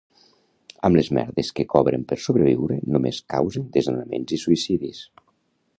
Amb 0.87 0.97
les 0.99 1.09
merdes 1.17 1.51
que 1.59 1.65
cobren 1.73 2.07
per 2.11 2.17
sobreviure 2.23 2.79
només 2.95 3.23
causen 3.35 3.69
desnonaments 3.77 4.35
i 4.39 4.45
suïcidis 4.47 5.05